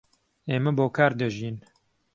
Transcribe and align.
ئێمە 0.49 0.71
بۆ 0.77 0.85
کار 0.95 1.11
دەژین. 1.19 1.57